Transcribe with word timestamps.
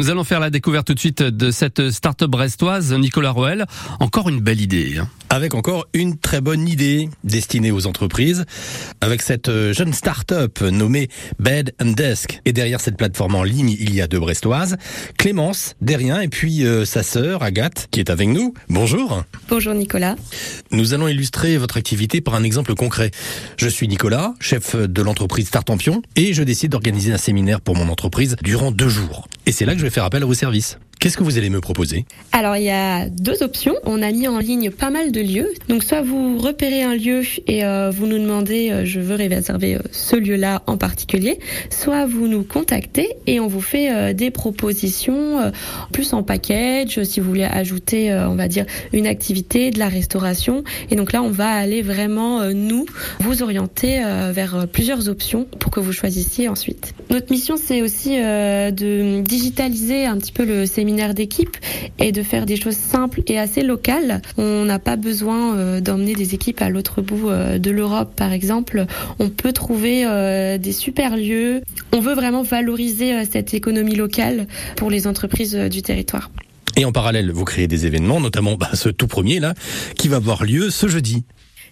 Nous 0.00 0.08
allons 0.08 0.24
faire 0.24 0.40
la 0.40 0.48
découverte 0.48 0.86
tout 0.86 0.94
de 0.94 0.98
suite 0.98 1.22
de 1.22 1.50
cette 1.50 1.90
start-up 1.90 2.30
brestoise, 2.30 2.90
Nicolas 2.94 3.32
Roel. 3.32 3.66
Encore 4.00 4.30
une 4.30 4.40
belle 4.40 4.62
idée. 4.62 4.96
Hein. 4.96 5.10
Avec 5.28 5.54
encore 5.54 5.86
une 5.92 6.16
très 6.16 6.40
bonne 6.40 6.66
idée 6.66 7.10
destinée 7.22 7.70
aux 7.70 7.86
entreprises, 7.86 8.46
avec 9.02 9.20
cette 9.20 9.50
euh, 9.50 9.74
jeune 9.74 9.92
start-up 9.92 10.62
nommée 10.62 11.10
Bed 11.38 11.74
and 11.82 11.90
Desk. 11.90 12.40
Et 12.46 12.54
derrière 12.54 12.80
cette 12.80 12.96
plateforme 12.96 13.34
en 13.34 13.42
ligne, 13.42 13.76
il 13.78 13.94
y 13.94 14.00
a 14.00 14.06
deux 14.06 14.18
brestoises, 14.18 14.78
Clémence, 15.18 15.76
derrière, 15.82 16.22
et 16.22 16.28
puis 16.28 16.64
euh, 16.64 16.86
sa 16.86 17.02
sœur, 17.02 17.42
Agathe, 17.42 17.88
qui 17.90 18.00
est 18.00 18.08
avec 18.08 18.28
nous. 18.28 18.54
Bonjour. 18.70 19.22
Bonjour 19.50 19.74
Nicolas. 19.74 20.16
Nous 20.72 20.94
allons 20.94 21.08
illustrer 21.08 21.58
votre 21.58 21.76
activité 21.76 22.22
par 22.22 22.34
un 22.34 22.42
exemple 22.42 22.74
concret. 22.74 23.10
Je 23.58 23.68
suis 23.68 23.86
Nicolas, 23.86 24.32
chef 24.40 24.74
de 24.76 25.02
l'entreprise 25.02 25.48
Startampion, 25.48 26.00
et 26.16 26.32
je 26.32 26.42
décide 26.42 26.72
d'organiser 26.72 27.12
un 27.12 27.18
séminaire 27.18 27.60
pour 27.60 27.76
mon 27.76 27.90
entreprise 27.90 28.36
durant 28.42 28.70
deux 28.70 28.88
jours. 28.88 29.28
Et 29.50 29.52
c'est 29.52 29.64
là 29.64 29.72
que 29.72 29.80
je 29.80 29.82
vais 29.84 29.90
faire 29.90 30.04
appel 30.04 30.22
à 30.22 30.26
vos 30.26 30.34
services. 30.34 30.78
Qu'est-ce 31.00 31.16
que 31.16 31.24
vous 31.24 31.38
allez 31.38 31.48
me 31.48 31.62
proposer 31.62 32.04
Alors 32.32 32.58
il 32.58 32.64
y 32.64 32.70
a 32.70 33.08
deux 33.08 33.42
options. 33.42 33.74
On 33.84 34.02
a 34.02 34.12
mis 34.12 34.28
en 34.28 34.38
ligne 34.38 34.70
pas 34.70 34.90
mal 34.90 35.12
de 35.12 35.22
lieux. 35.22 35.50
Donc 35.66 35.82
soit 35.82 36.02
vous 36.02 36.36
repérez 36.36 36.82
un 36.82 36.94
lieu 36.94 37.22
et 37.46 37.64
euh, 37.64 37.90
vous 37.90 38.06
nous 38.06 38.18
demandez 38.18 38.70
euh, 38.70 38.84
je 38.84 39.00
veux 39.00 39.14
réserver 39.14 39.76
euh, 39.76 39.78
ce 39.92 40.16
lieu-là 40.16 40.62
en 40.66 40.76
particulier, 40.76 41.38
soit 41.70 42.04
vous 42.04 42.28
nous 42.28 42.44
contactez 42.44 43.08
et 43.26 43.40
on 43.40 43.46
vous 43.46 43.62
fait 43.62 44.12
des 44.12 44.30
propositions 44.30 45.50
plus 45.90 46.12
en 46.12 46.22
package 46.22 47.02
si 47.04 47.20
vous 47.20 47.28
voulez 47.28 47.44
ajouter 47.44 48.12
on 48.12 48.34
va 48.34 48.48
dire 48.48 48.66
une 48.92 49.06
activité, 49.06 49.70
de 49.70 49.78
la 49.78 49.88
restauration 49.88 50.64
et 50.90 50.96
donc 50.96 51.12
là 51.12 51.22
on 51.22 51.30
va 51.30 51.48
aller 51.48 51.80
vraiment 51.80 52.44
nous 52.52 52.84
vous 53.20 53.42
orienter 53.42 54.02
vers 54.32 54.66
plusieurs 54.68 55.08
options 55.08 55.46
pour 55.58 55.70
que 55.70 55.80
vous 55.80 55.92
choisissiez 55.92 56.48
ensuite. 56.48 56.94
Notre 57.08 57.30
mission 57.30 57.56
c'est 57.56 57.80
aussi 57.80 58.10
de 58.16 59.20
digitaliser 59.22 60.04
un 60.04 60.18
petit 60.18 60.32
peu 60.32 60.44
le 60.44 60.66
séminaire 60.66 60.89
d'équipe 61.14 61.56
et 61.98 62.12
de 62.12 62.22
faire 62.22 62.46
des 62.46 62.56
choses 62.56 62.76
simples 62.76 63.22
et 63.26 63.38
assez 63.38 63.62
locales. 63.62 64.20
On 64.36 64.64
n'a 64.64 64.78
pas 64.78 64.96
besoin 64.96 65.56
euh, 65.56 65.80
d'emmener 65.80 66.14
des 66.14 66.34
équipes 66.34 66.60
à 66.62 66.68
l'autre 66.68 67.02
bout 67.02 67.28
euh, 67.28 67.58
de 67.58 67.70
l'Europe, 67.70 68.12
par 68.14 68.32
exemple. 68.32 68.86
On 69.18 69.28
peut 69.28 69.52
trouver 69.52 70.04
euh, 70.04 70.58
des 70.58 70.72
super 70.72 71.16
lieux. 71.16 71.62
On 71.92 72.00
veut 72.00 72.14
vraiment 72.14 72.42
valoriser 72.42 73.24
cette 73.24 73.54
économie 73.54 73.94
locale 73.94 74.46
pour 74.76 74.90
les 74.90 75.06
entreprises 75.06 75.54
du 75.54 75.82
territoire. 75.82 76.30
Et 76.76 76.84
en 76.84 76.92
parallèle, 76.92 77.30
vous 77.30 77.44
créez 77.44 77.66
des 77.66 77.86
événements, 77.86 78.20
notamment 78.20 78.56
bah, 78.56 78.70
ce 78.74 78.88
tout 78.88 79.06
premier 79.06 79.40
là, 79.40 79.54
qui 79.96 80.08
va 80.08 80.16
avoir 80.16 80.44
lieu 80.44 80.70
ce 80.70 80.88
jeudi. 80.88 81.24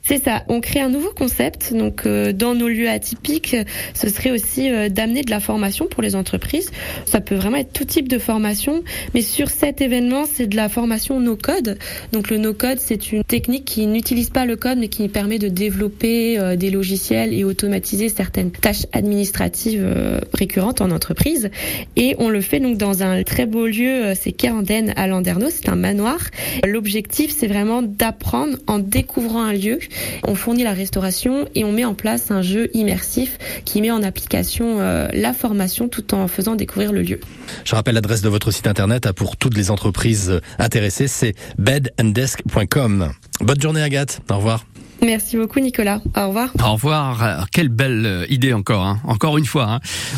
C'est 0.04 0.22
ça. 0.22 0.42
On 0.48 0.60
crée 0.60 0.80
un 0.80 0.88
nouveau 0.88 1.10
concept. 1.10 1.74
Donc, 1.74 2.06
euh, 2.06 2.32
dans 2.32 2.54
nos 2.54 2.68
lieux 2.68 2.88
atypiques, 2.88 3.56
ce 3.94 4.08
serait 4.08 4.30
aussi 4.30 4.70
euh, 4.70 4.88
d'amener 4.88 5.22
de 5.22 5.30
la 5.30 5.40
formation 5.40 5.86
pour 5.86 6.02
les 6.02 6.16
entreprises. 6.16 6.70
Ça 7.04 7.20
peut 7.20 7.34
vraiment 7.34 7.58
être 7.58 7.72
tout 7.72 7.84
type 7.84 8.08
de 8.08 8.18
formation, 8.18 8.82
mais 9.14 9.22
sur 9.22 9.50
cet 9.50 9.80
événement, 9.80 10.24
c'est 10.24 10.46
de 10.46 10.56
la 10.56 10.68
formation 10.68 11.20
no 11.20 11.36
code. 11.36 11.78
Donc, 12.12 12.30
le 12.30 12.38
no 12.38 12.54
code, 12.54 12.78
c'est 12.78 13.12
une 13.12 13.22
technique 13.24 13.64
qui 13.64 13.86
n'utilise 13.86 14.30
pas 14.30 14.46
le 14.46 14.56
code, 14.56 14.78
mais 14.78 14.88
qui 14.88 15.06
permet 15.08 15.38
de 15.38 15.48
développer 15.48 16.38
euh, 16.38 16.56
des 16.56 16.70
logiciels 16.70 17.34
et 17.34 17.44
automatiser 17.44 18.08
certaines 18.08 18.50
tâches 18.50 18.86
administratives 18.92 19.84
récurrentes 20.32 20.80
en 20.80 20.90
entreprise. 20.90 21.50
Et 21.96 22.14
on 22.18 22.28
le 22.28 22.40
fait 22.40 22.60
donc 22.60 22.78
dans 22.78 23.02
un 23.02 23.22
très 23.22 23.46
beau 23.46 23.66
lieu, 23.66 24.14
c'est 24.14 24.32
Keranden 24.32 24.92
à 24.96 25.06
Landerneau. 25.06 25.48
C'est 25.50 25.68
un 25.68 25.76
manoir. 25.76 26.18
L'objectif, 26.66 27.34
c'est 27.36 27.46
vraiment 27.46 27.82
d'apprendre 27.82 28.56
en 28.66 28.78
découvrant 28.78 29.42
un 29.42 29.52
lieu 29.52 29.78
on 30.26 30.34
fournit 30.34 30.64
la 30.64 30.72
restauration 30.72 31.48
et 31.54 31.64
on 31.64 31.72
met 31.72 31.84
en 31.84 31.94
place 31.94 32.30
un 32.30 32.42
jeu 32.42 32.68
immersif 32.74 33.38
qui 33.64 33.80
met 33.80 33.90
en 33.90 34.02
application 34.02 34.80
euh, 34.80 35.08
la 35.12 35.32
formation 35.32 35.88
tout 35.88 36.14
en 36.14 36.28
faisant 36.28 36.54
découvrir 36.54 36.92
le 36.92 37.02
lieu. 37.02 37.20
Je 37.64 37.74
rappelle 37.74 37.94
l'adresse 37.94 38.22
de 38.22 38.28
votre 38.28 38.50
site 38.50 38.66
internet 38.66 39.10
pour 39.12 39.36
toutes 39.36 39.56
les 39.56 39.70
entreprises 39.70 40.40
intéressées, 40.58 41.08
c'est 41.08 41.34
bedanddesk.com. 41.58 43.12
Bonne 43.40 43.60
journée 43.60 43.82
Agathe, 43.82 44.20
au 44.30 44.36
revoir. 44.36 44.64
Merci 45.00 45.36
beaucoup 45.36 45.60
Nicolas, 45.60 46.00
au 46.16 46.28
revoir. 46.28 46.50
Au 46.60 46.72
revoir, 46.72 47.46
quelle 47.52 47.68
belle 47.68 48.26
idée 48.30 48.52
encore, 48.52 48.84
hein. 48.84 49.00
encore 49.04 49.38
une 49.38 49.44
fois. 49.44 49.74
Hein. 49.74 49.80